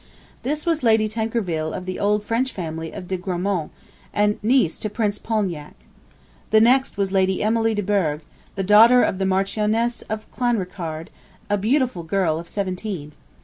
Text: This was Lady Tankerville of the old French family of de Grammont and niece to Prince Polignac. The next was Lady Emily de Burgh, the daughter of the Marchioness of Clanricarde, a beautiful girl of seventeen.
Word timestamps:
This 0.41 0.65
was 0.65 0.81
Lady 0.81 1.07
Tankerville 1.07 1.73
of 1.73 1.85
the 1.85 1.99
old 1.99 2.23
French 2.23 2.51
family 2.51 2.91
of 2.91 3.07
de 3.07 3.17
Grammont 3.17 3.69
and 4.11 4.43
niece 4.43 4.79
to 4.79 4.89
Prince 4.89 5.19
Polignac. 5.19 5.75
The 6.49 6.59
next 6.59 6.97
was 6.97 7.11
Lady 7.11 7.43
Emily 7.43 7.75
de 7.75 7.83
Burgh, 7.83 8.21
the 8.55 8.63
daughter 8.63 9.03
of 9.03 9.19
the 9.19 9.27
Marchioness 9.27 10.01
of 10.09 10.25
Clanricarde, 10.31 11.11
a 11.51 11.55
beautiful 11.59 12.01
girl 12.01 12.39
of 12.39 12.49
seventeen. 12.49 13.11